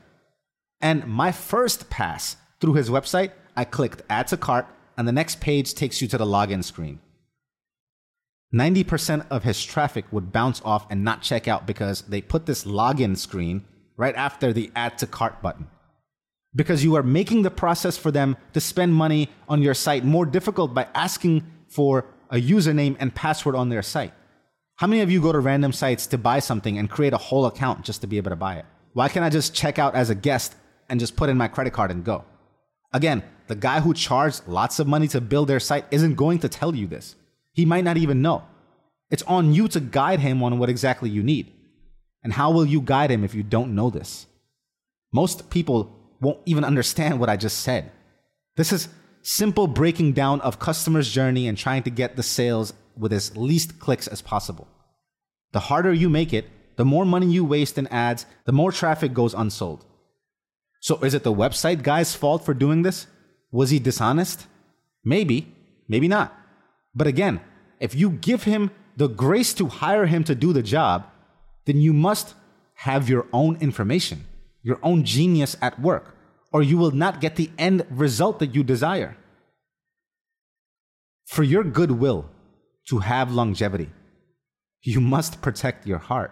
And 0.80 1.08
my 1.08 1.32
first 1.32 1.90
pass 1.90 2.38
through 2.62 2.76
his 2.76 2.92
website, 2.92 3.32
I 3.56 3.64
clicked 3.66 4.04
add 4.08 4.28
to 4.28 4.38
cart, 4.38 4.68
and 4.96 5.08
the 5.08 5.12
next 5.12 5.42
page 5.42 5.74
takes 5.74 6.00
you 6.00 6.08
to 6.10 6.18
the 6.20 6.28
login 6.28 6.64
screen. 6.64 7.00
90% 8.54 9.26
of 9.32 9.42
his 9.42 9.66
traffic 9.66 10.06
would 10.12 10.32
bounce 10.32 10.62
off 10.64 10.86
and 10.92 11.04
not 11.04 11.24
check 11.24 11.48
out 11.48 11.66
because 11.66 12.04
they 12.04 12.22
put 12.22 12.46
this 12.46 12.66
login 12.66 13.18
screen 13.18 13.66
right 13.98 14.16
after 14.16 14.54
the 14.54 14.72
add 14.76 15.00
to 15.00 15.08
cart 15.08 15.42
button. 15.42 15.70
Because 16.54 16.84
you 16.84 16.96
are 16.98 17.02
making 17.02 17.42
the 17.42 17.50
process 17.50 17.98
for 17.98 18.12
them 18.12 18.38
to 18.54 18.62
spend 18.62 18.94
money 18.94 19.32
on 19.50 19.64
your 19.64 19.74
site 19.74 20.06
more 20.06 20.28
difficult 20.28 20.76
by 20.76 20.88
asking 20.94 21.48
for 21.68 22.06
a 22.30 22.36
username 22.36 22.96
and 23.00 23.14
password 23.14 23.56
on 23.56 23.70
their 23.70 23.82
site. 23.82 24.14
How 24.76 24.88
many 24.88 25.02
of 25.02 25.12
you 25.12 25.22
go 25.22 25.32
to 25.32 25.40
random 25.40 25.72
sites 25.72 26.08
to 26.08 26.18
buy 26.18 26.40
something 26.40 26.78
and 26.78 26.90
create 26.90 27.14
a 27.14 27.18
whole 27.18 27.46
account 27.46 27.86
just 27.86 28.02
to 28.02 28.08
be 28.08 28.18
able 28.18 28.32
to 28.32 28.36
buy 28.36 28.56
it? 28.56 28.66
Why 28.94 29.10
can't 29.10 29.26
I 29.26 29.30
just 29.30 29.54
check 29.54 29.80
out 29.80 29.96
as 29.96 30.10
a 30.10 30.16
guest 30.16 30.56
and 30.90 31.00
just 31.00 31.16
put 31.16 31.30
in 31.30 31.38
my 31.38 31.48
credit 31.48 31.74
card 31.74 31.92
and 31.92 32.04
go? 32.04 32.26
Again, 32.92 33.24
the 33.48 33.56
guy 33.56 33.80
who 33.82 33.94
charged 33.94 34.48
lots 34.48 34.80
of 34.80 34.88
money 34.88 35.08
to 35.10 35.22
build 35.22 35.48
their 35.48 35.60
site 35.60 35.86
isn't 35.92 36.16
going 36.16 36.40
to 36.40 36.50
tell 36.50 36.76
you 36.76 36.88
this. 36.88 37.16
He 37.52 37.66
might 37.66 37.84
not 37.84 37.98
even 37.98 38.22
know. 38.22 38.44
It's 39.10 39.24
on 39.24 39.54
you 39.54 39.68
to 39.70 39.80
guide 39.80 40.20
him 40.20 40.42
on 40.42 40.58
what 40.60 40.70
exactly 40.70 41.10
you 41.10 41.24
need. 41.24 41.52
And 42.24 42.34
how 42.34 42.52
will 42.52 42.66
you 42.66 42.82
guide 42.82 43.12
him 43.12 43.24
if 43.24 43.36
you 43.36 43.44
don't 43.44 43.76
know 43.76 43.90
this? 43.90 44.26
Most 45.12 45.50
people 45.50 45.96
won't 46.20 46.40
even 46.46 46.64
understand 46.64 47.20
what 47.20 47.30
I 47.30 47.38
just 47.38 47.60
said. 47.60 47.92
This 48.56 48.72
is 48.72 48.88
simple 49.24 49.68
breaking 49.68 50.12
down 50.12 50.42
of 50.42 50.60
customer's 50.60 51.10
journey 51.10 51.48
and 51.48 51.58
trying 51.58 51.82
to 51.84 51.90
get 51.90 52.16
the 52.16 52.24
sales 52.24 52.74
with 52.96 53.12
as 53.12 53.36
least 53.36 53.80
clicks 53.80 54.08
as 54.08 54.22
possible. 54.22 54.68
The 55.54 55.62
harder 55.62 55.94
you 55.94 56.10
make 56.10 56.34
it, 56.34 56.46
the 56.76 56.86
more 56.86 57.06
money 57.06 57.32
you 57.32 57.46
waste 57.46 57.78
in 57.78 57.88
ads, 57.88 58.26
the 58.46 58.52
more 58.52 58.72
traffic 58.72 59.14
goes 59.14 59.34
unsold. 59.34 59.86
So 60.82 60.98
is 61.00 61.14
it 61.14 61.24
the 61.24 61.34
website 61.34 61.82
guy's 61.82 62.14
fault 62.14 62.44
for 62.44 62.54
doing 62.54 62.82
this? 62.82 63.08
Was 63.52 63.70
he 63.70 63.80
dishonest? 63.80 64.46
Maybe, 65.06 65.48
maybe 65.88 66.08
not. 66.08 66.36
But 66.94 67.08
again, 67.08 67.40
if 67.80 67.96
you 67.96 68.10
give 68.10 68.44
him 68.44 68.72
the 68.98 69.08
grace 69.08 69.54
to 69.56 69.68
hire 69.68 70.06
him 70.06 70.24
to 70.26 70.36
do 70.36 70.52
the 70.52 70.62
job, 70.62 71.08
then 71.66 71.78
you 71.80 71.94
must 71.94 72.36
have 72.76 73.10
your 73.10 73.28
own 73.32 73.56
information, 73.62 74.26
your 74.62 74.80
own 74.84 75.04
genius 75.06 75.56
at 75.62 75.80
work 75.80 76.14
or 76.54 76.62
you 76.62 76.78
will 76.78 76.92
not 76.92 77.20
get 77.20 77.36
the 77.36 77.50
end 77.58 77.86
result 77.90 78.40
that 78.40 78.54
you 78.54 78.64
desire. 78.64 79.18
For 81.26 81.44
your 81.44 81.64
goodwill 81.64 82.30
to 82.90 83.00
have 83.00 83.32
longevity, 83.32 83.90
you 84.84 85.02
must 85.02 85.42
protect 85.42 85.88
your 85.88 85.98
heart. 85.98 86.32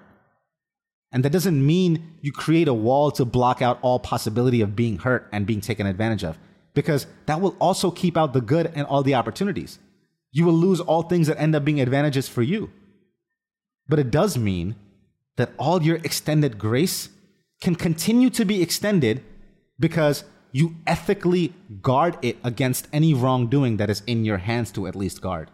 And 1.11 1.25
that 1.25 1.31
doesn't 1.31 1.65
mean 1.65 2.17
you 2.21 2.31
create 2.31 2.67
a 2.67 2.73
wall 2.73 3.11
to 3.11 3.25
block 3.25 3.61
out 3.61 3.79
all 3.81 3.99
possibility 3.99 4.61
of 4.61 4.75
being 4.75 4.99
hurt 4.99 5.27
and 5.31 5.45
being 5.45 5.59
taken 5.59 5.87
advantage 5.87 6.23
of, 6.23 6.37
because 6.73 7.07
that 7.25 7.41
will 7.41 7.55
also 7.59 7.89
keep 7.91 8.15
out 8.15 8.33
the 8.33 8.41
good 8.41 8.71
and 8.75 8.85
all 8.85 9.03
the 9.03 9.15
opportunities. 9.15 9.79
You 10.31 10.45
will 10.45 10.53
lose 10.53 10.79
all 10.79 11.01
things 11.01 11.27
that 11.27 11.39
end 11.39 11.55
up 11.55 11.65
being 11.65 11.81
advantages 11.81 12.29
for 12.29 12.43
you. 12.43 12.69
But 13.89 13.99
it 13.99 14.11
does 14.11 14.37
mean 14.37 14.75
that 15.35 15.51
all 15.57 15.81
your 15.81 15.97
extended 15.97 16.57
grace 16.57 17.09
can 17.59 17.75
continue 17.75 18.29
to 18.29 18.45
be 18.45 18.61
extended 18.61 19.23
because 19.81 20.23
you 20.51 20.75
ethically 20.85 21.53
guard 21.81 22.17
it 22.21 22.38
against 22.43 22.88
any 22.93 23.13
wrongdoing 23.13 23.77
that 23.77 23.89
is 23.89 24.03
in 24.05 24.23
your 24.23 24.38
hands 24.38 24.71
to 24.73 24.88
at 24.88 24.95
least 24.95 25.21
guard. 25.21 25.50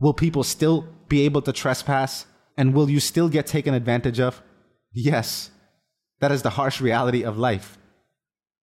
Will 0.00 0.14
people 0.14 0.42
still 0.42 0.86
be 1.08 1.24
able 1.24 1.42
to 1.42 1.52
trespass? 1.52 2.26
And 2.56 2.74
will 2.74 2.90
you 2.90 3.00
still 3.00 3.28
get 3.28 3.46
taken 3.46 3.74
advantage 3.74 4.20
of? 4.20 4.42
Yes. 4.92 5.50
That 6.20 6.32
is 6.32 6.42
the 6.42 6.50
harsh 6.50 6.80
reality 6.80 7.24
of 7.24 7.38
life. 7.38 7.78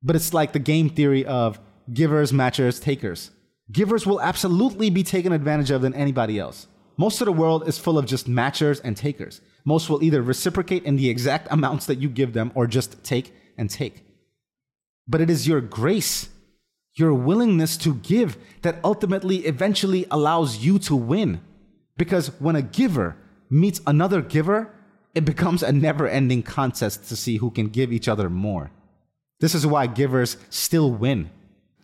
But 0.01 0.15
it's 0.15 0.34
like 0.34 0.53
the 0.53 0.60
game 0.60 0.89
theory 0.89 1.25
of 1.25 1.60
givers, 1.91 2.31
matchers, 2.31 2.81
takers. 2.81 3.31
Givers 3.72 4.08
will 4.08 4.22
absolutely 4.22 4.89
be 4.89 5.03
taken 5.03 5.34
advantage 5.34 5.72
of 5.72 5.81
than 5.81 5.93
anybody 5.93 6.39
else. 6.39 6.67
Most 6.98 7.22
of 7.22 7.25
the 7.25 7.34
world 7.34 7.67
is 7.67 7.77
full 7.77 7.98
of 7.98 8.05
just 8.05 8.27
matchers 8.27 8.81
and 8.84 8.96
takers. 8.96 9.41
Most 9.65 9.89
will 9.89 10.03
either 10.03 10.22
reciprocate 10.22 10.84
in 10.84 10.96
the 10.96 11.10
exact 11.10 11.48
amounts 11.51 11.86
that 11.86 12.00
you 12.00 12.10
give 12.10 12.34
them 12.34 12.51
or 12.55 12.65
just 12.65 13.03
take 13.03 13.34
and 13.58 13.69
take 13.69 14.09
but 15.10 15.20
it 15.20 15.30
is 15.30 15.48
your 15.48 15.60
grace, 15.60 16.30
your 16.94 17.13
willingness 17.13 17.75
to 17.78 17.96
give 17.96 18.38
that 18.62 18.80
ultimately, 18.84 19.38
eventually 19.38 20.06
allows 20.12 20.58
you 20.58 20.78
to 20.80 20.96
win. 20.96 21.42
Because 21.98 22.28
when 22.39 22.56
a 22.56 22.62
giver 22.62 23.18
meets 23.50 23.82
another 23.88 24.22
giver, 24.22 24.72
it 25.16 25.25
becomes 25.25 25.63
a 25.63 25.72
never 25.72 26.08
ending 26.08 26.44
contest 26.44 27.10
to 27.10 27.16
see 27.16 27.38
who 27.38 27.50
can 27.50 27.68
give 27.68 27.92
each 27.92 28.08
other 28.08 28.30
more. 28.30 28.72
This 29.39 29.56
is 29.56 29.66
why 29.66 29.88
givers 29.88 30.38
still 30.50 30.92
win. 30.92 31.32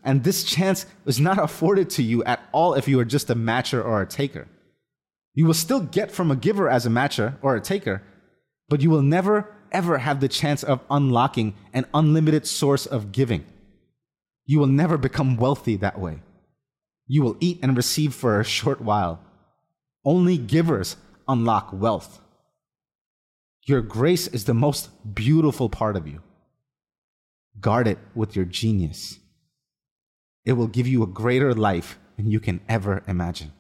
And 0.04 0.24
this 0.24 0.44
chance 0.44 0.86
is 1.08 1.20
not 1.20 1.40
afforded 1.40 1.90
to 1.92 2.04
you 2.04 2.24
at 2.26 2.42
all 2.52 2.76
if 2.76 2.88
you 2.88 3.00
are 3.00 3.06
just 3.06 3.32
a 3.32 3.36
matcher 3.36 3.84
or 3.84 4.02
a 4.04 4.08
taker. 4.08 4.48
You 5.34 5.46
will 5.46 5.56
still 5.56 5.80
get 5.80 6.12
from 6.12 6.30
a 6.30 6.36
giver 6.36 6.70
as 6.70 6.86
a 6.86 6.90
matcher 6.90 7.38
or 7.42 7.56
a 7.56 7.62
taker, 7.62 8.04
but 8.70 8.82
you 8.82 8.92
will 8.92 9.02
never 9.02 9.55
ever 9.76 9.98
have 9.98 10.22
the 10.22 10.30
chance 10.30 10.64
of 10.64 10.80
unlocking 10.90 11.54
an 11.74 11.86
unlimited 11.94 12.48
source 12.48 12.86
of 12.86 13.12
giving. 13.12 13.44
You 14.46 14.58
will 14.60 14.68
never 14.82 14.98
become 14.98 15.36
wealthy 15.36 15.76
that 15.78 16.00
way. 16.00 16.22
You 17.08 17.22
will 17.24 17.36
eat 17.42 17.60
and 17.62 17.76
receive 17.76 18.14
for 18.14 18.40
a 18.40 18.46
short 18.46 18.80
while. 18.80 19.20
Only 20.06 20.38
givers 20.38 20.96
unlock 21.28 21.74
wealth. 21.74 22.22
Your 23.64 23.82
grace 23.82 24.28
is 24.28 24.46
the 24.46 24.54
most 24.54 24.90
beautiful 25.14 25.68
part 25.68 25.98
of 25.98 26.08
you. 26.08 26.22
Guard 27.60 27.88
it 27.88 28.00
with 28.14 28.36
your 28.36 28.46
genius. 28.46 29.20
It 30.46 30.54
will 30.54 30.68
give 30.68 30.88
you 30.88 31.04
a 31.04 31.08
greater 31.22 31.54
life 31.54 31.98
than 32.16 32.32
you 32.32 32.40
can 32.40 32.62
ever 32.70 33.04
imagine. 33.08 33.52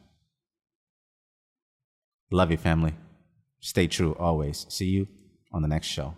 Love 2.31 2.51
you, 2.51 2.57
family. 2.57 2.93
Stay 3.59 3.87
true 3.87 4.15
always. 4.15 4.65
See 4.69 4.85
you 4.85 5.07
on 5.55 5.61
the 5.61 5.67
next 5.69 5.87
show. 5.87 6.13